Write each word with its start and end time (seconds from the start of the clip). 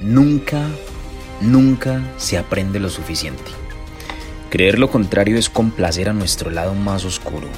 Nunca, 0.00 0.62
nunca 1.40 2.02
se 2.18 2.36
aprende 2.36 2.78
lo 2.80 2.90
suficiente. 2.90 3.50
Creer 4.50 4.78
lo 4.78 4.90
contrario 4.90 5.38
es 5.38 5.48
complacer 5.48 6.10
a 6.10 6.12
nuestro 6.12 6.50
lado 6.50 6.74
más 6.74 7.06
oscuro. 7.06 7.48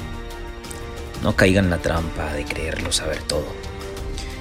No 1.21 1.35
caigan 1.35 1.65
en 1.65 1.71
la 1.71 1.79
trampa 1.79 2.31
de 2.33 2.45
creerlo 2.45 2.93
saber 2.93 3.21
todo. 3.23 3.45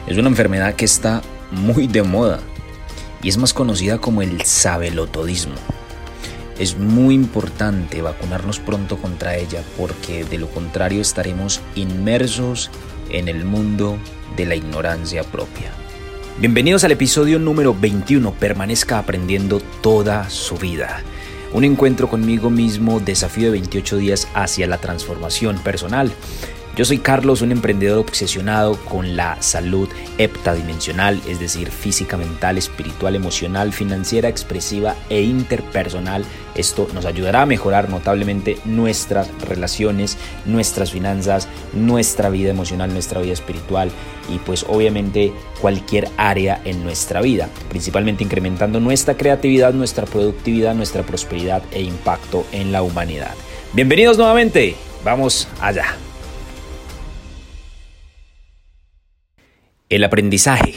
Es 0.07 0.17
una 0.17 0.29
enfermedad 0.29 0.75
que 0.75 0.85
está 0.85 1.23
muy 1.51 1.89
de 1.89 2.05
moda 2.05 2.39
y 3.21 3.31
es 3.31 3.37
más 3.37 3.53
conocida 3.53 3.99
como 3.99 4.23
el 4.23 4.43
sabelotodismo. 4.43 5.57
Es 6.57 6.79
muy 6.79 7.17
importante 7.17 8.01
vacunarnos 8.01 8.61
pronto 8.61 8.99
contra 8.99 9.37
ella 9.37 9.63
porque 9.77 10.25
de 10.25 10.39
lo 10.39 10.49
contrario 10.49 11.01
estaremos 11.01 11.61
inmersos 11.75 12.71
en 13.11 13.29
el 13.29 13.45
mundo 13.45 13.99
de 14.37 14.47
la 14.47 14.55
ignorancia 14.55 15.25
propia. 15.25 15.73
Bienvenidos 16.41 16.85
al 16.85 16.93
episodio 16.93 17.41
número 17.41 17.75
21, 17.75 18.33
permanezca 18.35 19.01
aprendiendo 19.01 19.59
toda 19.81 20.31
su 20.31 20.57
vida. 20.57 21.03
Un 21.53 21.65
encuentro 21.65 22.09
conmigo 22.09 22.49
mismo, 22.49 23.01
desafío 23.01 23.47
de 23.47 23.51
28 23.51 23.97
días 23.97 24.29
hacia 24.35 24.69
la 24.69 24.79
transformación 24.79 25.59
personal. 25.59 26.13
Yo 26.79 26.85
soy 26.85 26.99
Carlos, 26.99 27.43
un 27.43 27.51
emprendedor 27.51 27.99
obsesionado 27.99 28.77
con 28.85 29.17
la 29.17 29.43
salud 29.43 29.89
heptadimensional, 30.17 31.21
es 31.27 31.41
decir, 31.41 31.73
física, 31.73 32.17
mental, 32.17 32.57
espiritual, 32.57 33.17
emocional, 33.17 33.73
financiera, 33.73 34.29
expresiva 34.29 34.95
e 35.11 35.23
interpersonal. 35.23 36.25
Esto 36.55 36.87
nos 36.95 37.05
ayudará 37.05 37.43
a 37.43 37.47
mejorar 37.47 37.91
notablemente 37.91 38.59
nuestras 38.65 39.29
relaciones, 39.41 40.19
nuestras 40.47 40.93
finanzas, 40.93 41.49
nuestra 41.73 42.31
vida 42.31 42.51
emocional, 42.51 42.93
nuestra 42.93 43.21
vida 43.21 43.33
espiritual 43.33 43.91
y 44.33 44.39
pues 44.39 44.65
obviamente 44.69 45.33
cualquier 45.61 46.09
área 46.17 46.61
en 46.65 46.85
nuestra 46.85 47.21
vida, 47.21 47.49
principalmente 47.71 48.23
incrementando 48.23 48.79
nuestra 48.79 49.17
creatividad, 49.17 49.73
nuestra 49.73 50.07
productividad, 50.07 50.77
nuestra 50.77 51.03
prosperidad 51.03 51.61
e 51.73 51.83
impacto 51.83 52.47
en 52.53 52.71
la 52.71 52.83
humanidad. 52.83 53.35
Bienvenidos 53.73 54.17
nuevamente, 54.17 54.77
vamos 55.03 55.49
allá. 55.61 55.97
El 59.89 60.05
aprendizaje. 60.05 60.75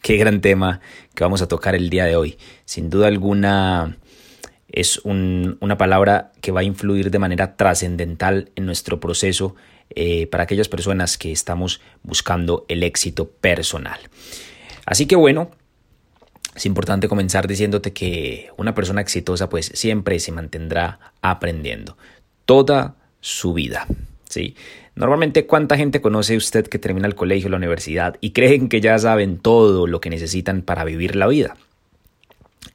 Qué 0.00 0.16
gran 0.16 0.40
tema 0.40 0.80
que 1.14 1.22
vamos 1.22 1.42
a 1.42 1.48
tocar 1.48 1.74
el 1.74 1.90
día 1.90 2.06
de 2.06 2.16
hoy. 2.16 2.38
Sin 2.64 2.88
duda 2.88 3.08
alguna 3.08 3.98
es 4.68 5.00
una 5.04 5.76
palabra 5.76 6.32
que 6.40 6.50
va 6.50 6.60
a 6.60 6.64
influir 6.64 7.10
de 7.10 7.18
manera 7.18 7.56
trascendental 7.56 8.50
en 8.56 8.64
nuestro 8.64 9.00
proceso 9.00 9.54
eh, 9.90 10.26
para 10.28 10.44
aquellas 10.44 10.68
personas 10.68 11.18
que 11.18 11.30
estamos 11.30 11.82
buscando 12.02 12.64
el 12.68 12.84
éxito 12.84 13.28
personal. 13.28 14.00
Así 14.86 15.04
que 15.04 15.16
bueno, 15.16 15.50
es 16.54 16.64
importante 16.64 17.06
comenzar 17.06 17.48
diciéndote 17.48 17.92
que 17.92 18.50
una 18.56 18.74
persona 18.74 19.02
exitosa 19.02 19.50
pues 19.50 19.70
siempre 19.74 20.20
se 20.20 20.32
mantendrá 20.32 21.12
aprendiendo 21.20 21.98
toda 22.46 22.96
su 23.20 23.52
vida. 23.52 23.86
¿Sí? 24.28 24.54
Normalmente, 24.94 25.46
¿cuánta 25.46 25.76
gente 25.76 26.00
conoce 26.00 26.36
usted 26.36 26.66
que 26.66 26.78
termina 26.78 27.06
el 27.06 27.14
colegio, 27.14 27.48
la 27.48 27.56
universidad 27.56 28.16
y 28.20 28.30
creen 28.30 28.68
que 28.68 28.80
ya 28.80 28.98
saben 28.98 29.38
todo 29.38 29.86
lo 29.86 30.00
que 30.00 30.10
necesitan 30.10 30.62
para 30.62 30.84
vivir 30.84 31.16
la 31.16 31.26
vida? 31.26 31.56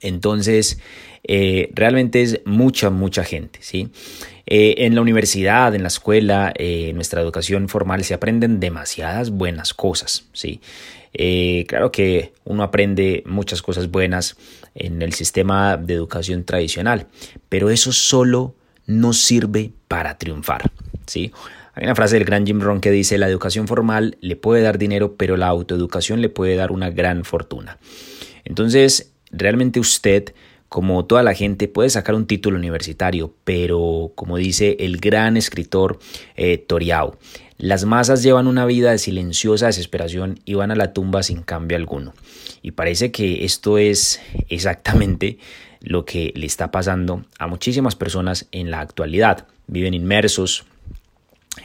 Entonces, 0.02 0.80
eh, 1.24 1.70
realmente 1.74 2.22
es 2.22 2.42
mucha, 2.46 2.90
mucha 2.90 3.24
gente, 3.24 3.60
¿sí? 3.62 3.90
Eh, 4.46 4.76
en 4.80 4.96
la 4.96 5.02
universidad, 5.02 5.74
en 5.74 5.84
la 5.84 5.88
escuela, 5.88 6.54
eh, 6.58 6.90
en 6.90 6.96
nuestra 6.96 7.22
educación 7.22 7.70
formal 7.70 8.04
se 8.04 8.14
aprenden 8.14 8.60
demasiadas 8.60 9.30
buenas 9.30 9.74
cosas, 9.74 10.26
¿sí? 10.34 10.62
claro 11.68 11.92
que 11.92 12.34
uno 12.44 12.64
aprende 12.64 13.22
muchas 13.28 13.62
cosas 13.62 13.92
buenas 13.92 14.36
en 14.74 15.04
el 15.04 15.14
sistema 15.14 15.78
de 15.78 15.94
educación 15.94 16.44
tradicional, 16.44 17.06
pero 17.50 17.70
eso 17.70 17.92
solo 17.92 18.56
no 18.86 19.14
sirve 19.14 19.72
para 19.88 20.18
triunfar. 20.18 20.72
¿sí? 21.06 21.32
Hay 21.76 21.86
una 21.86 21.96
frase 21.96 22.16
del 22.16 22.26
gran 22.26 22.46
Jim 22.46 22.62
Rohn 22.62 22.82
que 22.82 22.92
dice, 22.92 23.18
la 23.18 23.28
educación 23.28 23.68
formal 23.68 24.18
le 24.22 24.36
puede 24.36 24.62
dar 24.62 24.78
dinero, 24.78 25.16
pero 25.16 25.38
la 25.38 25.48
autoeducación 25.48 26.22
le 26.22 26.30
puede 26.30 26.56
dar 26.56 26.72
una 26.72 26.90
gran 26.90 27.26
fortuna. 27.26 27.80
Entonces, 28.46 29.14
realmente 29.32 29.80
usted, 29.80 30.34
como 30.70 31.06
toda 31.06 31.24
la 31.24 31.34
gente, 31.34 31.68
puede 31.68 31.90
sacar 31.90 32.14
un 32.14 32.28
título 32.28 32.58
universitario, 32.58 33.34
pero 33.44 34.12
como 34.16 34.38
dice 34.38 34.78
el 34.80 34.98
gran 34.98 35.36
escritor 35.36 36.00
eh, 36.36 36.58
Toriao, 36.58 37.18
las 37.58 37.86
masas 37.86 38.24
llevan 38.24 38.48
una 38.48 38.66
vida 38.66 38.92
de 38.92 38.98
silenciosa 38.98 39.68
desesperación 39.68 40.40
y 40.46 40.56
van 40.56 40.72
a 40.72 40.76
la 40.76 40.94
tumba 40.94 41.24
sin 41.24 41.44
cambio 41.44 41.78
alguno. 41.78 42.14
Y 42.62 42.72
parece 42.72 43.12
que 43.12 43.46
esto 43.46 43.78
es 43.78 44.20
exactamente 44.50 45.38
lo 45.84 46.06
que 46.06 46.32
le 46.36 46.46
está 46.46 46.72
pasando 46.72 47.26
a 47.38 47.46
muchísimas 47.48 47.96
personas 47.96 48.48
en 48.52 48.72
la 48.72 48.80
actualidad. 48.80 49.48
Viven 49.68 49.94
inmersos 49.94 50.66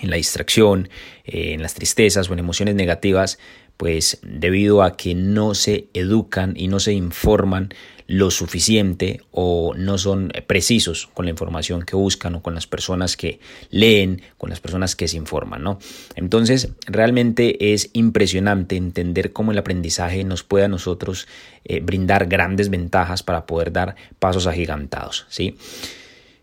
en 0.03 0.11
la 0.11 0.17
distracción, 0.17 0.91
eh, 1.25 1.55
en 1.55 1.63
las 1.63 1.75
tristezas 1.75 2.29
o 2.29 2.33
en 2.33 2.41
emociones 2.41 2.75
negativas, 2.75 3.39
pues 3.77 4.19
debido 4.23 4.83
a 4.83 4.97
que 4.97 5.15
no 5.15 5.55
se 5.55 5.89
educan 5.95 6.55
y 6.57 6.67
no 6.67 6.81
se 6.81 6.93
informan 6.93 7.73
lo 8.09 8.31
suficiente 8.31 9.21
o 9.33 9.75
no 9.77 9.99
son 9.99 10.33
precisos 10.47 11.11
con 11.13 11.27
la 11.27 11.31
información 11.31 11.83
que 11.83 11.95
buscan 11.95 12.37
o 12.37 12.43
con 12.43 12.55
las 12.55 12.67
personas 12.67 13.19
que 13.19 13.39
leen, 13.71 14.23
con 14.39 14.49
las 14.49 14.61
personas 14.61 14.97
que 14.97 15.07
se 15.09 15.19
informan, 15.19 15.63
¿no? 15.63 15.79
Entonces, 16.17 16.71
realmente 16.87 17.75
es 17.75 17.91
impresionante 17.93 18.77
entender 18.77 19.35
cómo 19.35 19.53
el 19.53 19.59
aprendizaje 19.59 20.25
nos 20.25 20.43
puede 20.43 20.65
a 20.65 20.69
nosotros 20.69 21.29
eh, 21.67 21.81
brindar 21.81 22.29
grandes 22.29 22.71
ventajas 22.71 23.23
para 23.23 23.45
poder 23.45 23.73
dar 23.73 23.95
pasos 24.19 24.47
agigantados, 24.47 25.27
¿sí? 25.29 25.59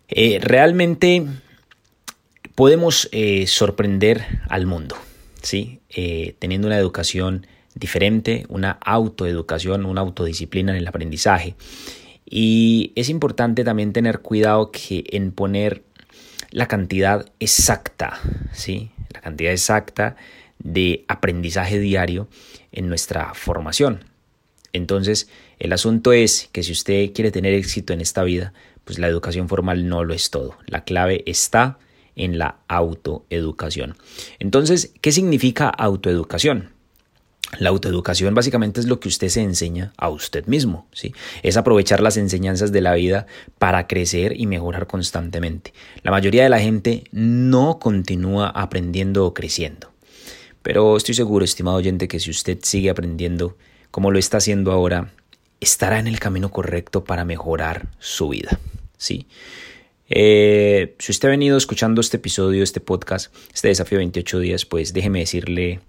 Eh, 0.08 0.38
realmente 0.44 1.26
podemos 2.54 3.10
eh, 3.12 3.48
sorprender 3.48 4.24
al 4.50 4.68
mundo, 4.68 4.96
¿sí? 5.42 5.80
Teniendo 6.38 6.68
una 6.68 6.78
educación 6.78 7.48
diferente, 7.76 8.46
una 8.50 8.72
autoeducación, 8.72 9.86
una 9.86 10.02
autodisciplina 10.02 10.72
en 10.72 10.78
el 10.78 10.88
aprendizaje. 10.88 11.56
Y 12.26 12.92
es 12.96 13.10
importante 13.10 13.64
también 13.64 13.94
tener 13.94 14.20
cuidado 14.20 14.72
que 14.72 15.04
en 15.12 15.32
poner 15.32 15.84
la 16.52 16.68
cantidad 16.68 17.32
exacta, 17.40 18.20
¿sí? 18.52 18.90
La 19.14 19.22
cantidad 19.22 19.52
exacta 19.52 20.16
de 20.58 21.06
aprendizaje 21.08 21.80
diario 21.80 22.28
en 22.72 22.88
nuestra 22.88 23.34
formación. 23.34 24.06
Entonces, 24.74 25.30
el 25.60 25.74
asunto 25.74 26.14
es 26.14 26.50
que 26.52 26.64
si 26.64 26.72
usted 26.72 27.14
quiere 27.14 27.32
tener 27.32 27.54
éxito 27.54 27.94
en 27.94 28.02
esta 28.02 28.24
vida, 28.24 28.54
pues 28.84 29.00
la 29.00 29.08
educación 29.08 29.48
formal 29.50 29.88
no 29.88 30.04
lo 30.04 30.14
es 30.14 30.30
todo. 30.30 30.58
La 30.68 30.84
clave 30.84 31.24
está 31.26 31.78
en 32.16 32.38
la 32.38 32.60
autoeducación. 32.68 33.96
Entonces, 34.40 34.94
¿qué 35.02 35.12
significa 35.12 35.70
autoeducación? 35.70 36.75
La 37.60 37.70
autoeducación 37.70 38.34
básicamente 38.34 38.80
es 38.80 38.88
lo 38.88 39.00
que 39.00 39.08
usted 39.08 39.30
se 39.30 39.42
enseña 39.42 39.94
a 39.98 40.10
usted 40.10 40.46
mismo, 40.46 40.88
¿sí? 40.92 41.14
Es 41.44 41.58
aprovechar 41.58 42.02
las 42.02 42.18
enseñanzas 42.18 42.72
de 42.72 42.82
la 42.82 42.94
vida 42.94 43.28
para 43.58 43.88
crecer 43.88 44.40
y 44.40 44.48
mejorar 44.48 44.88
constantemente. 44.88 45.74
La 46.04 46.12
mayoría 46.12 46.44
de 46.44 46.50
la 46.50 46.60
gente 46.60 47.04
no 47.12 47.80
continúa 47.80 48.50
aprendiendo 48.50 49.26
o 49.26 49.34
creciendo. 49.34 49.92
Pero 50.62 50.98
estoy 50.98 51.14
seguro, 51.16 51.46
estimado 51.46 51.78
oyente, 51.78 52.08
que 52.08 52.20
si 52.20 52.32
usted 52.32 52.60
sigue 52.62 52.90
aprendiendo 52.90 53.58
como 53.92 54.12
lo 54.12 54.20
está 54.20 54.38
haciendo 54.38 54.72
ahora, 54.72 55.12
estará 55.60 56.00
en 56.00 56.08
el 56.08 56.20
camino 56.20 56.52
correcto 56.52 57.04
para 57.04 57.24
mejorar 57.24 57.88
su 58.00 58.30
vida, 58.30 58.60
¿sí? 58.98 59.28
Eh, 60.10 60.96
si 61.00 61.12
usted 61.12 61.30
ha 61.30 61.32
venido 61.32 61.58
escuchando 61.58 62.02
este 62.02 62.18
episodio, 62.18 62.64
este 62.64 62.80
podcast, 62.80 63.34
este 63.54 63.70
desafío 63.70 63.98
28 63.98 64.40
días, 64.40 64.66
pues 64.66 64.94
déjeme 64.94 65.20
decirle 65.20 65.80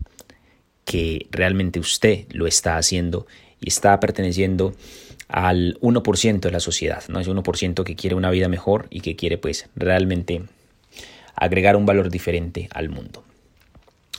que 0.86 1.26
realmente 1.30 1.80
usted 1.80 2.24
lo 2.30 2.46
está 2.46 2.78
haciendo 2.78 3.26
y 3.60 3.68
está 3.68 4.00
perteneciendo 4.00 4.74
al 5.28 5.76
1% 5.80 6.40
de 6.40 6.50
la 6.52 6.60
sociedad, 6.60 7.02
¿no? 7.08 7.18
Es 7.20 7.28
1% 7.28 7.84
que 7.84 7.96
quiere 7.96 8.14
una 8.14 8.30
vida 8.30 8.48
mejor 8.48 8.86
y 8.88 9.00
que 9.00 9.16
quiere 9.16 9.36
pues 9.36 9.68
realmente 9.74 10.42
agregar 11.34 11.76
un 11.76 11.84
valor 11.84 12.08
diferente 12.08 12.68
al 12.72 12.88
mundo. 12.88 13.24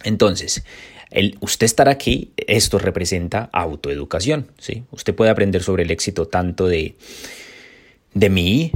Entonces, 0.03 0.63
el, 1.09 1.37
usted 1.39 1.65
estar 1.65 1.87
aquí, 1.87 2.31
esto 2.35 2.77
representa 2.79 3.49
autoeducación, 3.53 4.47
¿sí? 4.59 4.83
Usted 4.91 5.15
puede 5.15 5.31
aprender 5.31 5.63
sobre 5.63 5.83
el 5.83 5.91
éxito 5.91 6.27
tanto 6.27 6.67
de, 6.67 6.95
de 8.13 8.29
mí 8.29 8.71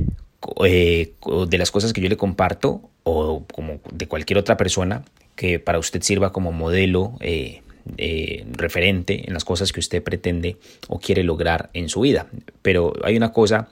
eh, 0.64 1.14
de 1.48 1.58
las 1.58 1.72
cosas 1.72 1.92
que 1.92 2.00
yo 2.00 2.08
le 2.08 2.18
comparto 2.18 2.90
o 3.04 3.46
como 3.54 3.82
de 3.92 4.08
cualquier 4.08 4.40
otra 4.40 4.56
persona 4.56 5.04
que 5.36 5.60
para 5.60 5.78
usted 5.78 6.02
sirva 6.02 6.32
como 6.32 6.54
modelo 6.54 7.18
eh, 7.20 7.62
eh, 7.98 8.46
referente 8.52 9.28
en 9.28 9.34
las 9.34 9.46
cosas 9.46 9.72
que 9.72 9.80
usted 9.80 10.04
pretende 10.04 10.58
o 10.88 11.00
quiere 11.00 11.24
lograr 11.24 11.70
en 11.74 11.90
su 11.90 12.02
vida. 12.02 12.28
Pero 12.62 12.94
hay 13.04 13.18
una 13.18 13.32
cosa 13.32 13.70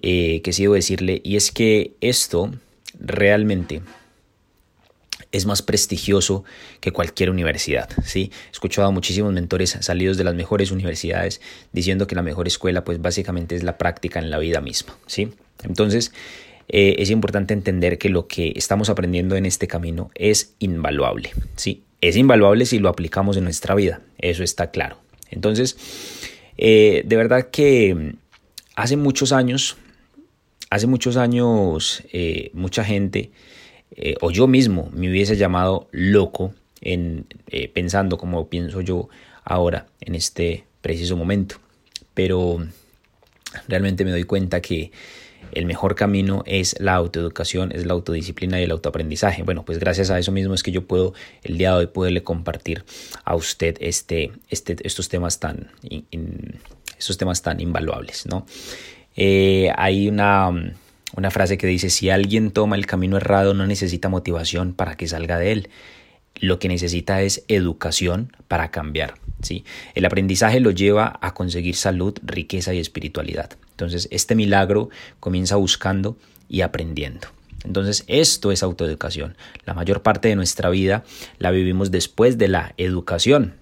que 0.00 0.50
sí 0.52 0.62
debo 0.62 0.74
decirle 0.74 1.22
y 1.24 1.36
es 1.36 1.50
que 1.50 1.92
esto 2.02 2.50
realmente 3.00 3.80
es 5.32 5.46
más 5.46 5.62
prestigioso 5.62 6.44
que 6.80 6.92
cualquier 6.92 7.30
universidad. 7.30 7.88
¿sí? 8.04 8.30
He 8.48 8.52
escuchado 8.52 8.88
a 8.88 8.90
muchísimos 8.90 9.32
mentores 9.32 9.76
salidos 9.80 10.16
de 10.16 10.24
las 10.24 10.34
mejores 10.34 10.70
universidades 10.70 11.40
diciendo 11.72 12.06
que 12.06 12.14
la 12.14 12.22
mejor 12.22 12.46
escuela 12.46 12.84
pues 12.84 13.00
básicamente 13.00 13.54
es 13.54 13.62
la 13.62 13.78
práctica 13.78 14.18
en 14.18 14.30
la 14.30 14.38
vida 14.38 14.60
misma. 14.60 14.96
¿sí? 15.06 15.30
Entonces 15.62 16.12
eh, 16.68 16.96
es 16.98 17.10
importante 17.10 17.54
entender 17.54 17.98
que 17.98 18.08
lo 18.08 18.26
que 18.26 18.52
estamos 18.56 18.88
aprendiendo 18.88 19.36
en 19.36 19.46
este 19.46 19.66
camino 19.66 20.10
es 20.14 20.54
invaluable. 20.58 21.32
¿sí? 21.56 21.82
Es 22.00 22.16
invaluable 22.16 22.66
si 22.66 22.78
lo 22.78 22.88
aplicamos 22.88 23.36
en 23.36 23.44
nuestra 23.44 23.74
vida, 23.74 24.00
eso 24.18 24.42
está 24.42 24.70
claro. 24.70 24.98
Entonces, 25.30 25.76
eh, 26.58 27.02
de 27.04 27.16
verdad 27.16 27.50
que 27.50 28.14
hace 28.74 28.96
muchos 28.96 29.32
años, 29.32 29.76
hace 30.70 30.86
muchos 30.86 31.16
años, 31.16 32.02
eh, 32.12 32.50
mucha 32.52 32.84
gente 32.84 33.30
eh, 33.92 34.14
o 34.20 34.30
yo 34.30 34.46
mismo 34.46 34.90
me 34.92 35.10
hubiese 35.10 35.36
llamado 35.36 35.88
loco 35.90 36.54
en 36.80 37.26
pensando 37.72 38.18
como 38.18 38.48
pienso 38.48 38.80
yo 38.80 39.08
ahora 39.44 39.86
en 40.00 40.14
este 40.14 40.64
preciso 40.82 41.16
momento. 41.16 41.56
Pero 42.14 42.64
realmente 43.68 44.04
me 44.04 44.10
doy 44.10 44.24
cuenta 44.24 44.60
que 44.60 44.92
el 45.52 45.66
mejor 45.66 45.94
camino 45.94 46.42
es 46.46 46.76
la 46.80 46.94
autoeducación, 46.94 47.72
es 47.72 47.86
la 47.86 47.92
autodisciplina 47.92 48.60
y 48.60 48.64
el 48.64 48.70
autoaprendizaje. 48.70 49.42
Bueno, 49.42 49.64
pues 49.64 49.78
gracias 49.78 50.10
a 50.10 50.18
eso 50.18 50.32
mismo 50.32 50.54
es 50.54 50.62
que 50.62 50.72
yo 50.72 50.86
puedo 50.86 51.14
el 51.42 51.58
día 51.58 51.70
de 51.72 51.76
hoy 51.78 51.86
poderle 51.86 52.22
compartir 52.22 52.84
a 53.24 53.34
usted 53.34 53.76
este, 53.80 54.32
este, 54.48 54.76
estos 54.82 55.08
temas 55.08 55.40
tan, 55.40 55.70
estos 56.98 57.16
temas 57.18 57.42
tan 57.42 57.60
invaluables, 57.60 58.26
¿no? 58.26 58.46
Eh, 59.16 59.70
hay 59.76 60.08
una 60.08 60.52
una 61.16 61.30
frase 61.30 61.56
que 61.56 61.66
dice, 61.66 61.88
si 61.88 62.10
alguien 62.10 62.50
toma 62.50 62.76
el 62.76 62.86
camino 62.86 63.16
errado 63.16 63.54
no 63.54 63.66
necesita 63.66 64.08
motivación 64.08 64.74
para 64.74 64.96
que 64.96 65.08
salga 65.08 65.38
de 65.38 65.52
él. 65.52 65.70
Lo 66.40 66.58
que 66.58 66.68
necesita 66.68 67.22
es 67.22 67.44
educación 67.48 68.32
para 68.48 68.70
cambiar. 68.70 69.14
¿sí? 69.42 69.64
El 69.94 70.04
aprendizaje 70.04 70.60
lo 70.60 70.70
lleva 70.70 71.18
a 71.20 71.34
conseguir 71.34 71.76
salud, 71.76 72.16
riqueza 72.22 72.74
y 72.74 72.78
espiritualidad. 72.78 73.50
Entonces, 73.70 74.08
este 74.10 74.34
milagro 74.34 74.90
comienza 75.20 75.56
buscando 75.56 76.16
y 76.48 76.62
aprendiendo. 76.62 77.28
Entonces, 77.64 78.04
esto 78.06 78.52
es 78.52 78.62
autoeducación. 78.62 79.36
La 79.64 79.74
mayor 79.74 80.02
parte 80.02 80.28
de 80.28 80.36
nuestra 80.36 80.70
vida 80.70 81.04
la 81.38 81.50
vivimos 81.50 81.90
después 81.90 82.38
de 82.38 82.48
la 82.48 82.74
educación 82.76 83.54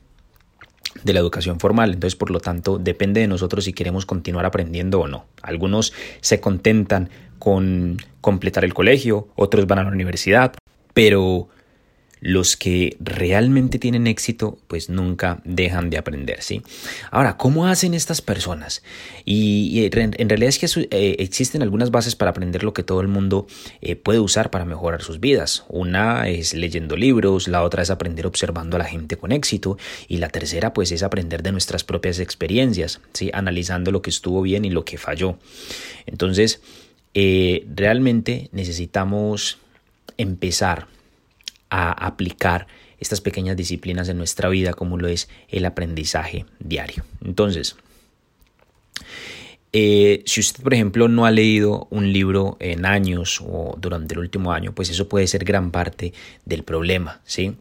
de 1.02 1.12
la 1.12 1.20
educación 1.20 1.58
formal. 1.58 1.92
Entonces, 1.92 2.16
por 2.16 2.30
lo 2.30 2.40
tanto, 2.40 2.78
depende 2.78 3.20
de 3.20 3.26
nosotros 3.26 3.64
si 3.64 3.72
queremos 3.72 4.06
continuar 4.06 4.46
aprendiendo 4.46 5.00
o 5.00 5.08
no. 5.08 5.26
Algunos 5.42 5.92
se 6.20 6.40
contentan 6.40 7.10
con 7.38 7.98
completar 8.20 8.64
el 8.64 8.74
colegio, 8.74 9.28
otros 9.34 9.66
van 9.66 9.80
a 9.80 9.84
la 9.84 9.90
universidad, 9.90 10.54
pero 10.94 11.48
los 12.24 12.56
que 12.56 12.96
realmente 13.00 13.78
tienen 13.78 14.06
éxito 14.06 14.56
pues 14.66 14.88
nunca 14.88 15.42
dejan 15.44 15.90
de 15.90 15.98
aprender, 15.98 16.40
¿sí? 16.42 16.62
Ahora, 17.10 17.36
¿cómo 17.36 17.66
hacen 17.66 17.92
estas 17.92 18.22
personas? 18.22 18.82
Y, 19.26 19.84
en, 19.92 20.28
realidad 20.30 20.48
es 20.48 20.58
que 20.58 20.86
eh, 20.90 21.16
existen 21.18 21.60
algunas 21.60 21.90
bases 21.90 22.16
para 22.16 22.30
aprender 22.30 22.64
lo 22.64 22.72
que 22.72 22.82
todo 22.82 23.02
el 23.02 23.08
mundo 23.08 23.46
eh, 23.82 23.94
puede 23.94 24.20
usar 24.20 24.50
para 24.50 24.64
mejorar 24.64 25.02
sus 25.02 25.20
vidas. 25.20 25.64
Una 25.68 26.26
es 26.26 26.54
leyendo 26.54 26.96
libros, 26.96 27.46
la 27.46 27.62
otra 27.62 27.82
es 27.82 27.90
aprender 27.90 28.26
observando 28.26 28.76
a 28.76 28.78
la 28.78 28.86
gente 28.86 29.18
con 29.18 29.30
éxito 29.30 29.76
y 30.08 30.16
la 30.16 30.30
tercera 30.30 30.72
pues 30.72 30.92
es 30.92 31.02
aprender 31.02 31.42
de 31.42 31.52
nuestras 31.52 31.84
propias 31.84 32.20
experiencias, 32.20 33.02
¿sí? 33.12 33.30
Analizando 33.34 33.92
lo 33.92 34.00
que 34.00 34.08
estuvo 34.08 34.40
bien 34.40 34.64
y 34.64 34.70
lo 34.70 34.86
que 34.86 34.96
falló. 34.96 35.36
Entonces, 36.06 36.62
eh, 37.12 37.66
realmente 37.68 38.48
necesitamos 38.52 39.58
empezar 40.16 40.86
a 41.74 41.90
aplicar 41.90 42.66
estas 43.00 43.20
pequeñas 43.20 43.56
disciplinas 43.56 44.08
en 44.08 44.16
nuestra 44.16 44.48
vida 44.48 44.72
como 44.72 44.96
lo 44.96 45.08
es 45.08 45.28
el 45.48 45.64
aprendizaje 45.64 46.46
diario. 46.60 47.04
Entonces, 47.24 47.76
eh, 49.72 50.22
si 50.24 50.40
usted, 50.40 50.62
por 50.62 50.72
ejemplo, 50.72 51.08
no 51.08 51.26
ha 51.26 51.32
leído 51.32 51.88
un 51.90 52.12
libro 52.12 52.56
en 52.60 52.86
años 52.86 53.42
o 53.44 53.76
durante 53.80 54.14
el 54.14 54.20
último 54.20 54.52
año, 54.52 54.72
pues 54.72 54.88
eso 54.88 55.08
puede 55.08 55.26
ser 55.26 55.44
gran 55.44 55.72
parte 55.72 56.12
del 56.44 56.62
problema, 56.62 57.20
¿sí? 57.24 57.56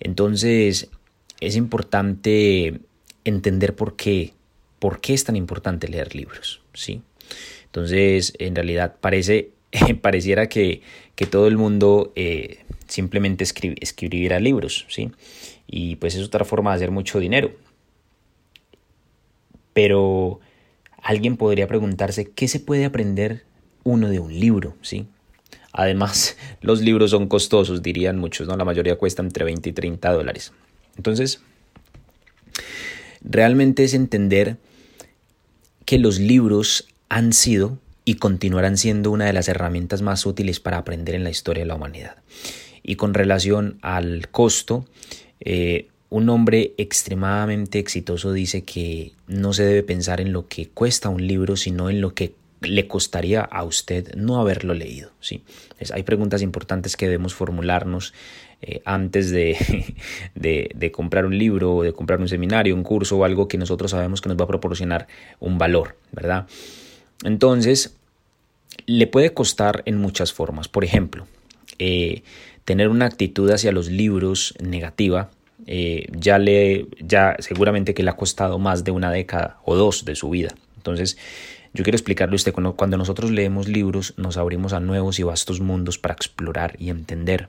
Entonces, 0.00 0.88
es 1.38 1.54
importante 1.54 2.80
entender 3.24 3.76
por 3.76 3.94
qué, 3.94 4.34
por 4.80 5.00
qué 5.00 5.14
es 5.14 5.22
tan 5.22 5.36
importante 5.36 5.86
leer 5.86 6.16
libros, 6.16 6.62
¿sí? 6.74 7.02
Entonces, 7.66 8.32
en 8.40 8.56
realidad 8.56 8.96
parece, 9.00 9.50
pareciera 10.00 10.48
que, 10.48 10.82
que 11.14 11.26
todo 11.26 11.46
el 11.46 11.56
mundo 11.56 12.12
eh, 12.16 12.64
simplemente 12.86 13.44
escribirá 13.44 14.40
libros, 14.40 14.86
¿sí? 14.88 15.10
Y 15.66 15.96
pues 15.96 16.14
es 16.14 16.24
otra 16.24 16.44
forma 16.44 16.70
de 16.70 16.76
hacer 16.76 16.90
mucho 16.90 17.18
dinero. 17.18 17.52
Pero 19.72 20.40
alguien 21.02 21.36
podría 21.36 21.66
preguntarse, 21.66 22.30
¿qué 22.30 22.48
se 22.48 22.60
puede 22.60 22.84
aprender 22.84 23.44
uno 23.84 24.08
de 24.08 24.20
un 24.20 24.38
libro, 24.38 24.74
¿sí? 24.82 25.06
Además, 25.72 26.36
los 26.60 26.80
libros 26.80 27.10
son 27.10 27.28
costosos, 27.28 27.82
dirían 27.82 28.18
muchos, 28.18 28.48
¿no? 28.48 28.56
La 28.56 28.64
mayoría 28.64 28.96
cuesta 28.96 29.22
entre 29.22 29.44
20 29.44 29.70
y 29.70 29.72
30 29.72 30.12
dólares. 30.12 30.52
Entonces, 30.96 31.42
realmente 33.22 33.84
es 33.84 33.94
entender 33.94 34.56
que 35.84 35.98
los 35.98 36.18
libros 36.18 36.88
han 37.08 37.32
sido 37.32 37.78
y 38.06 38.14
continuarán 38.14 38.78
siendo 38.78 39.10
una 39.10 39.26
de 39.26 39.32
las 39.32 39.48
herramientas 39.48 40.00
más 40.00 40.24
útiles 40.24 40.60
para 40.60 40.78
aprender 40.78 41.16
en 41.16 41.24
la 41.24 41.30
historia 41.30 41.64
de 41.64 41.66
la 41.66 41.74
humanidad. 41.74 42.16
Y 42.84 42.94
con 42.94 43.14
relación 43.14 43.78
al 43.82 44.28
costo, 44.28 44.86
eh, 45.40 45.88
un 46.08 46.28
hombre 46.28 46.72
extremadamente 46.78 47.80
exitoso 47.80 48.32
dice 48.32 48.62
que 48.62 49.12
no 49.26 49.52
se 49.52 49.64
debe 49.64 49.82
pensar 49.82 50.20
en 50.20 50.32
lo 50.32 50.46
que 50.46 50.68
cuesta 50.68 51.08
un 51.08 51.26
libro, 51.26 51.56
sino 51.56 51.90
en 51.90 52.00
lo 52.00 52.14
que 52.14 52.34
le 52.60 52.86
costaría 52.86 53.40
a 53.40 53.64
usted 53.64 54.14
no 54.14 54.40
haberlo 54.40 54.72
leído. 54.72 55.10
¿sí? 55.20 55.42
hay 55.92 56.04
preguntas 56.04 56.42
importantes 56.42 56.96
que 56.96 57.06
debemos 57.06 57.34
formularnos 57.34 58.14
eh, 58.62 58.82
antes 58.84 59.32
de, 59.32 59.56
de, 60.36 60.92
comprar 60.92 61.26
un 61.26 61.36
libro, 61.36 61.82
de 61.82 61.92
comprar 61.92 62.20
un 62.20 62.28
seminario, 62.28 62.76
un 62.76 62.84
curso 62.84 63.18
o 63.18 63.24
algo 63.24 63.48
que 63.48 63.58
nosotros 63.58 63.90
sabemos 63.90 64.20
que 64.20 64.28
nos 64.28 64.38
va 64.38 64.44
a 64.44 64.48
proporcionar 64.48 65.08
un 65.40 65.58
valor, 65.58 65.96
¿verdad? 66.12 66.46
Entonces, 67.24 67.95
le 68.86 69.06
puede 69.06 69.32
costar 69.32 69.82
en 69.86 69.98
muchas 69.98 70.32
formas. 70.32 70.68
Por 70.68 70.84
ejemplo, 70.84 71.26
eh, 71.78 72.22
tener 72.64 72.88
una 72.88 73.06
actitud 73.06 73.50
hacia 73.50 73.72
los 73.72 73.88
libros 73.88 74.54
negativa, 74.60 75.30
eh, 75.66 76.06
ya 76.12 76.38
le, 76.38 76.86
ya 77.00 77.36
seguramente 77.38 77.94
que 77.94 78.02
le 78.02 78.10
ha 78.10 78.16
costado 78.16 78.58
más 78.58 78.84
de 78.84 78.90
una 78.90 79.10
década 79.10 79.58
o 79.64 79.74
dos 79.76 80.04
de 80.04 80.14
su 80.14 80.30
vida. 80.30 80.54
Entonces, 80.76 81.16
yo 81.74 81.84
quiero 81.84 81.96
explicarle 81.96 82.34
a 82.34 82.36
usted, 82.36 82.52
cuando, 82.52 82.96
nosotros 82.96 83.30
leemos 83.30 83.68
libros, 83.68 84.14
nos 84.16 84.36
abrimos 84.36 84.72
a 84.72 84.80
nuevos 84.80 85.18
y 85.18 85.22
vastos 85.24 85.60
mundos 85.60 85.98
para 85.98 86.14
explorar 86.14 86.76
y 86.78 86.90
entender. 86.90 87.48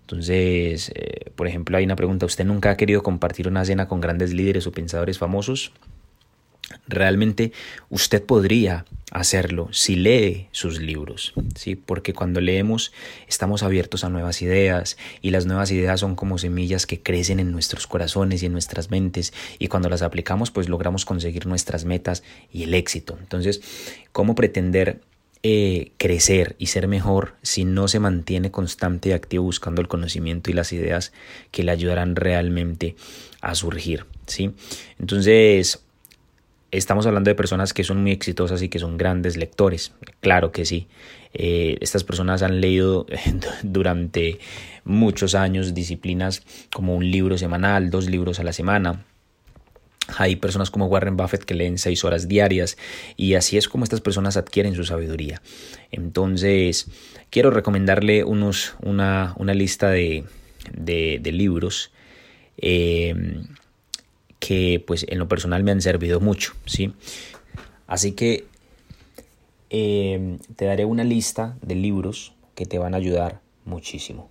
Entonces, 0.00 0.90
eh, 0.94 1.30
por 1.34 1.46
ejemplo, 1.46 1.76
hay 1.76 1.84
una 1.84 1.96
pregunta, 1.96 2.26
¿usted 2.26 2.44
nunca 2.44 2.70
ha 2.70 2.76
querido 2.76 3.02
compartir 3.02 3.48
una 3.48 3.64
cena 3.64 3.88
con 3.88 4.00
grandes 4.00 4.32
líderes 4.32 4.66
o 4.66 4.72
pensadores 4.72 5.18
famosos? 5.18 5.72
Realmente 6.88 7.52
usted 7.88 8.22
podría 8.22 8.84
hacerlo 9.16 9.68
si 9.72 9.96
lee 9.96 10.48
sus 10.52 10.80
libros, 10.80 11.32
¿sí? 11.54 11.74
Porque 11.74 12.12
cuando 12.12 12.40
leemos 12.40 12.92
estamos 13.26 13.62
abiertos 13.62 14.04
a 14.04 14.10
nuevas 14.10 14.42
ideas 14.42 14.98
y 15.22 15.30
las 15.30 15.46
nuevas 15.46 15.70
ideas 15.70 16.00
son 16.00 16.14
como 16.16 16.36
semillas 16.36 16.86
que 16.86 17.02
crecen 17.02 17.40
en 17.40 17.50
nuestros 17.50 17.86
corazones 17.86 18.42
y 18.42 18.46
en 18.46 18.52
nuestras 18.52 18.90
mentes 18.90 19.32
y 19.58 19.68
cuando 19.68 19.88
las 19.88 20.02
aplicamos 20.02 20.50
pues 20.50 20.68
logramos 20.68 21.06
conseguir 21.06 21.46
nuestras 21.46 21.86
metas 21.86 22.22
y 22.52 22.64
el 22.64 22.74
éxito. 22.74 23.16
Entonces, 23.18 23.62
¿cómo 24.12 24.34
pretender 24.34 25.00
eh, 25.42 25.92
crecer 25.96 26.56
y 26.58 26.66
ser 26.66 26.86
mejor 26.86 27.36
si 27.42 27.64
no 27.64 27.88
se 27.88 28.00
mantiene 28.00 28.50
constante 28.50 29.10
y 29.10 29.12
activo 29.12 29.44
buscando 29.44 29.80
el 29.80 29.88
conocimiento 29.88 30.50
y 30.50 30.54
las 30.54 30.72
ideas 30.72 31.12
que 31.52 31.62
le 31.62 31.72
ayudarán 31.72 32.16
realmente 32.16 32.96
a 33.40 33.54
surgir, 33.54 34.06
¿sí? 34.26 34.52
Entonces, 34.98 35.85
Estamos 36.72 37.06
hablando 37.06 37.30
de 37.30 37.34
personas 37.34 37.72
que 37.72 37.84
son 37.84 38.02
muy 38.02 38.10
exitosas 38.10 38.60
y 38.60 38.68
que 38.68 38.78
son 38.78 38.96
grandes 38.98 39.36
lectores, 39.36 39.92
claro 40.20 40.50
que 40.50 40.64
sí. 40.64 40.88
Eh, 41.32 41.78
estas 41.80 42.02
personas 42.02 42.42
han 42.42 42.60
leído 42.60 43.06
durante 43.62 44.38
muchos 44.84 45.34
años 45.34 45.74
disciplinas 45.74 46.42
como 46.72 46.96
un 46.96 47.10
libro 47.10 47.38
semanal, 47.38 47.90
dos 47.90 48.08
libros 48.08 48.40
a 48.40 48.42
la 48.42 48.52
semana. 48.52 49.04
Hay 50.18 50.36
personas 50.36 50.70
como 50.70 50.86
Warren 50.86 51.16
Buffett 51.16 51.44
que 51.44 51.54
leen 51.54 51.78
seis 51.78 52.04
horas 52.04 52.28
diarias 52.28 52.76
y 53.16 53.34
así 53.34 53.58
es 53.58 53.68
como 53.68 53.84
estas 53.84 54.00
personas 54.00 54.36
adquieren 54.36 54.74
su 54.74 54.84
sabiduría. 54.84 55.42
Entonces, 55.90 56.86
quiero 57.30 57.50
recomendarle 57.50 58.24
unos, 58.24 58.74
una, 58.82 59.34
una 59.36 59.54
lista 59.54 59.90
de, 59.90 60.24
de, 60.72 61.32
libros. 61.32 61.90
Eh, 62.56 63.14
que 64.46 64.82
pues 64.86 65.04
en 65.08 65.18
lo 65.18 65.26
personal 65.26 65.64
me 65.64 65.72
han 65.72 65.82
servido 65.82 66.20
mucho, 66.20 66.52
¿sí? 66.66 66.92
Así 67.88 68.12
que 68.12 68.46
eh, 69.70 70.38
te 70.54 70.66
daré 70.66 70.84
una 70.84 71.02
lista 71.02 71.56
de 71.62 71.74
libros 71.74 72.32
que 72.54 72.64
te 72.64 72.78
van 72.78 72.94
a 72.94 72.98
ayudar 72.98 73.40
muchísimo. 73.64 74.30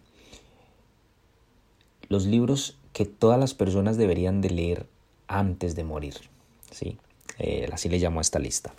los 2.07 2.25
libros 2.27 2.77
que 2.93 3.03
todas 3.05 3.39
las 3.39 3.53
personas 3.55 3.97
deberían 3.97 4.39
de 4.39 4.51
leer 4.51 4.85
antes 5.27 5.75
de 5.75 5.83
morir. 5.83 6.13
¿sí? 6.71 6.97
Eh, 7.39 7.67
así 7.73 7.89
le 7.89 7.97
llamo 7.97 8.19
a 8.19 8.21
esta 8.21 8.39
lista. 8.39 8.73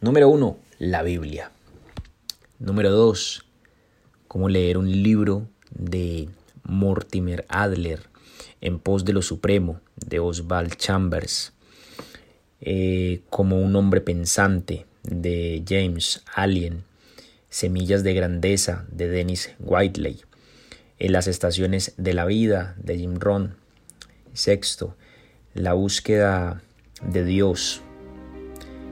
Número 0.00 0.28
uno, 0.28 0.58
la 0.78 1.02
Biblia. 1.02 1.50
Número 2.58 2.90
dos, 2.90 3.46
cómo 4.28 4.48
leer 4.48 4.76
un 4.76 5.02
libro 5.02 5.48
de 5.70 6.28
Mortimer 6.62 7.46
Adler, 7.48 8.02
En 8.60 8.78
pos 8.78 9.04
de 9.04 9.12
lo 9.12 9.22
supremo, 9.22 9.80
de 9.96 10.18
Oswald 10.20 10.76
Chambers. 10.76 11.52
Eh, 12.60 13.20
como 13.30 13.60
un 13.60 13.76
hombre 13.76 14.00
pensante, 14.00 14.86
de 15.02 15.62
James 15.66 16.22
Allen. 16.34 16.84
Semillas 17.50 18.02
de 18.02 18.14
grandeza, 18.14 18.84
de 18.90 19.08
Dennis 19.08 19.50
Whiteley. 19.58 20.20
En 20.98 21.12
las 21.12 21.26
estaciones 21.26 21.94
de 21.96 22.12
la 22.14 22.24
vida, 22.24 22.74
de 22.78 22.98
Jim 22.98 23.16
Rohn. 23.18 23.56
Sexto, 24.32 24.96
la 25.54 25.72
búsqueda 25.72 26.62
de 27.02 27.24
Dios. 27.24 27.80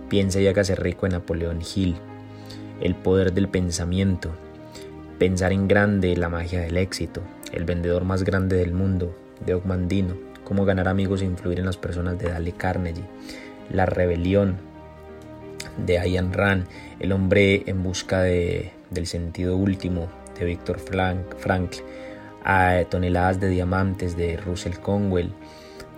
Piensa 0.09 0.41
y 0.41 0.47
hágase 0.47 0.75
rico 0.77 1.07
en 1.07 1.13
Napoleón 1.13 1.61
Hill. 1.63 1.97
El 2.81 2.95
poder 2.95 3.33
del 3.33 3.49
pensamiento. 3.49 4.33
Pensar 5.19 5.53
en 5.53 5.67
grande, 5.69 6.17
la 6.17 6.29
magia 6.29 6.61
del 6.61 6.77
éxito. 6.77 7.23
El 7.53 7.65
vendedor 7.65 8.05
más 8.05 8.23
grande 8.23 8.57
del 8.57 8.73
mundo, 8.73 9.17
de 9.45 9.55
Ogmandino. 9.55 10.15
Cómo 10.45 10.65
ganar 10.65 10.89
amigos 10.89 11.23
e 11.23 11.25
influir 11.25 11.59
en 11.59 11.67
las 11.67 11.77
personas, 11.77 12.19
de 12.19 12.31
Dale 12.31 12.53
Carnegie. 12.53 13.05
La 13.71 13.87
rebelión, 13.87 14.57
de 15.85 15.99
Ayn 15.99 16.33
Rand. 16.33 16.67
El 17.01 17.13
hombre 17.13 17.65
en 17.67 17.83
busca 17.83 18.23
de, 18.23 18.73
del 18.91 19.07
sentido 19.07 19.57
último, 19.57 20.09
de 20.39 20.45
Víctor 20.45 20.79
Frankl. 20.79 21.79
A 22.45 22.85
toneladas 22.89 23.41
de 23.41 23.49
diamantes, 23.49 24.17
de 24.17 24.37
Russell 24.37 24.75
Conwell. 24.75 25.33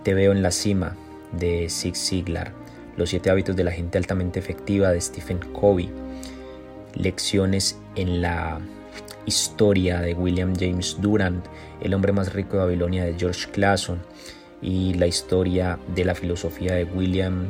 Te 0.03 0.15
veo 0.15 0.33
en 0.33 0.43
la 0.43 0.51
cima, 0.51 0.97
de 1.33 1.69
Zig 1.69 1.97
Ziglar, 1.97 2.53
Los 2.97 3.11
siete 3.11 3.31
hábitos 3.31 3.55
de 3.57 3.65
la 3.65 3.73
gente 3.73 3.99
altamente 3.99 4.39
efectiva 4.39 4.91
de 4.91 5.01
Stephen 5.01 5.39
Covey, 5.53 5.91
Lecciones 6.95 7.79
en 7.95 8.23
la 8.23 8.61
historia 9.29 10.01
de 10.01 10.15
William 10.15 10.55
James 10.59 10.97
Durant, 11.01 11.45
El 11.81 11.95
hombre 11.95 12.13
más 12.13 12.33
rico 12.33 12.57
de 12.57 12.65
Babilonia 12.65 13.05
de 13.05 13.15
George 13.17 13.49
Clason 13.51 14.01
y 14.61 14.95
la 14.95 15.07
historia 15.07 15.79
de 15.95 16.05
la 16.05 16.15
filosofía 16.15 16.75
de 16.75 16.85
William 16.85 17.47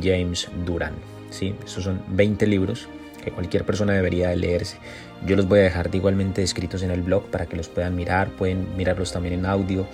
James 0.00 0.48
Durant. 0.64 0.96
¿sí? 1.30 1.54
Esos 1.64 1.84
son 1.84 2.00
20 2.08 2.46
libros 2.46 2.88
que 3.24 3.30
cualquier 3.30 3.64
persona 3.64 3.92
debería 3.92 4.28
de 4.28 4.36
leerse. 4.36 4.78
Yo 5.26 5.36
los 5.36 5.48
voy 5.48 5.60
a 5.60 5.62
dejar 5.62 5.94
igualmente 5.94 6.42
escritos 6.42 6.82
en 6.82 6.90
el 6.90 7.02
blog 7.02 7.24
para 7.24 7.46
que 7.46 7.56
los 7.56 7.68
puedan 7.68 7.94
mirar, 7.94 8.30
pueden 8.30 8.76
mirarlos 8.76 9.12
también 9.12 9.34
en 9.34 9.46
audio 9.46 9.86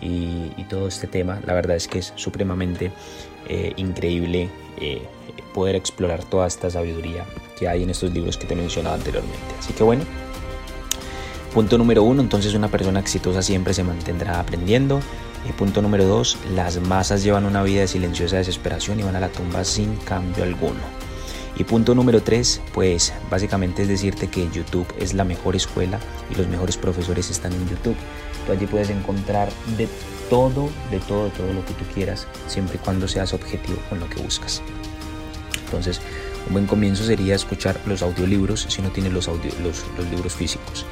y, 0.00 0.64
todo 0.68 0.88
este 0.88 1.06
tema. 1.06 1.40
La 1.46 1.54
verdad 1.54 1.76
es 1.76 1.88
que 1.88 2.00
es 2.00 2.12
supremamente 2.16 2.90
eh, 3.48 3.72
increíble 3.76 4.48
eh, 4.80 5.00
poder 5.54 5.76
explorar 5.76 6.24
toda 6.24 6.46
esta 6.46 6.68
sabiduría 6.70 7.24
que 7.58 7.68
hay 7.68 7.82
en 7.82 7.90
estos 7.90 8.12
libros 8.12 8.36
que 8.36 8.46
te 8.46 8.54
he 8.54 8.56
mencionado 8.56 8.96
anteriormente. 8.96 9.38
Así 9.58 9.72
que 9.72 9.82
bueno, 9.82 10.04
punto 11.56 11.78
número 11.78 12.02
uno, 12.02 12.20
entonces 12.20 12.52
una 12.52 12.68
persona 12.68 13.00
exitosa 13.00 13.40
siempre 13.40 13.72
se 13.72 13.82
mantendrá 13.82 14.40
aprendiendo. 14.40 15.00
Y 15.48 15.52
punto 15.52 15.80
número 15.80 16.04
dos, 16.04 16.36
las 16.54 16.78
masas 16.82 17.22
llevan 17.22 17.46
una 17.46 17.62
vida 17.62 17.80
de 17.80 17.88
silenciosa 17.88 18.36
desesperación 18.36 19.00
y 19.00 19.04
van 19.04 19.16
a 19.16 19.20
la 19.20 19.30
tumba 19.30 19.64
sin 19.64 19.96
cambio 19.96 20.44
alguno. 20.44 20.80
Y 21.56 21.64
punto 21.64 21.94
número 21.94 22.22
tres, 22.22 22.60
pues 22.74 23.14
básicamente 23.30 23.80
es 23.80 23.88
decirte 23.88 24.28
que 24.28 24.50
YouTube 24.50 24.86
es 25.00 25.14
la 25.14 25.24
mejor 25.24 25.56
escuela 25.56 25.98
y 26.30 26.34
los 26.34 26.46
mejores 26.46 26.76
profesores 26.76 27.30
están 27.30 27.54
en 27.54 27.66
YouTube. 27.70 27.96
Tú 28.44 28.52
allí 28.52 28.66
puedes 28.66 28.90
encontrar 28.90 29.48
de 29.78 29.88
todo, 30.28 30.68
de 30.90 30.98
todo, 30.98 31.30
todo 31.30 31.54
lo 31.54 31.64
que 31.64 31.72
tú 31.72 31.86
quieras, 31.94 32.26
siempre 32.48 32.76
y 32.76 32.84
cuando 32.84 33.08
seas 33.08 33.32
objetivo 33.32 33.78
con 33.88 33.98
lo 33.98 34.10
que 34.10 34.20
buscas. 34.20 34.60
Entonces, 35.64 36.02
un 36.46 36.52
buen 36.52 36.66
comienzo 36.66 37.02
sería 37.02 37.34
escuchar 37.34 37.80
los 37.86 38.02
audiolibros 38.02 38.66
si 38.68 38.82
no 38.82 38.90
tienes 38.90 39.12
los, 39.12 39.26
audio, 39.26 39.50
los, 39.62 39.84
libros 40.10 40.34
físicos. 40.34 40.84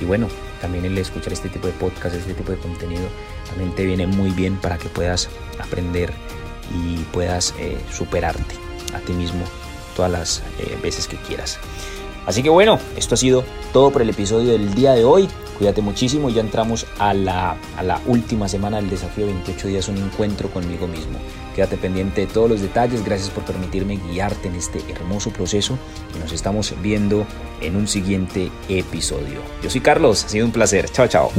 Y 0.00 0.04
bueno, 0.04 0.28
también 0.60 0.84
el 0.84 0.96
escuchar 0.98 1.32
este 1.32 1.48
tipo 1.48 1.66
de 1.66 1.72
podcast, 1.74 2.14
este 2.14 2.34
tipo 2.34 2.52
de 2.52 2.58
contenido, 2.58 3.08
también 3.48 3.74
te 3.74 3.84
viene 3.84 4.06
muy 4.06 4.30
bien 4.30 4.56
para 4.56 4.78
que 4.78 4.88
puedas 4.88 5.28
aprender 5.58 6.12
y 6.74 6.98
puedas 7.12 7.54
eh, 7.58 7.78
superarte 7.90 8.54
a 8.94 9.00
ti 9.00 9.12
mismo 9.12 9.44
todas 9.96 10.10
las 10.12 10.42
eh, 10.58 10.78
veces 10.82 11.08
que 11.08 11.16
quieras. 11.16 11.58
Así 12.28 12.42
que 12.42 12.50
bueno, 12.50 12.78
esto 12.94 13.14
ha 13.14 13.16
sido 13.16 13.42
todo 13.72 13.90
por 13.90 14.02
el 14.02 14.10
episodio 14.10 14.52
del 14.52 14.74
día 14.74 14.92
de 14.92 15.02
hoy. 15.02 15.30
Cuídate 15.56 15.80
muchísimo, 15.80 16.28
ya 16.28 16.42
entramos 16.42 16.86
a 16.98 17.14
la, 17.14 17.56
a 17.78 17.82
la 17.82 18.02
última 18.06 18.50
semana 18.50 18.76
del 18.76 18.90
desafío 18.90 19.24
28 19.24 19.68
días, 19.68 19.88
un 19.88 19.96
encuentro 19.96 20.50
conmigo 20.50 20.86
mismo. 20.86 21.18
Quédate 21.56 21.78
pendiente 21.78 22.20
de 22.20 22.26
todos 22.26 22.50
los 22.50 22.60
detalles, 22.60 23.02
gracias 23.02 23.30
por 23.30 23.44
permitirme 23.44 23.96
guiarte 23.96 24.48
en 24.48 24.56
este 24.56 24.80
hermoso 24.92 25.30
proceso 25.30 25.78
y 26.14 26.18
nos 26.18 26.30
estamos 26.32 26.74
viendo 26.82 27.26
en 27.62 27.76
un 27.76 27.88
siguiente 27.88 28.52
episodio. 28.68 29.40
Yo 29.62 29.70
soy 29.70 29.80
Carlos, 29.80 30.26
ha 30.26 30.28
sido 30.28 30.44
un 30.44 30.52
placer. 30.52 30.86
Chao, 30.90 31.08
chao. 31.08 31.32